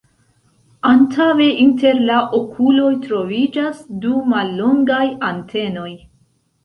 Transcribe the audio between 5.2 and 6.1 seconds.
antenoj.